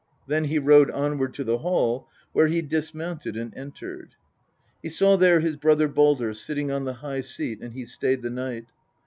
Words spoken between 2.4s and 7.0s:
he dismounted and entered. He saw there his brother Baldr sitting on the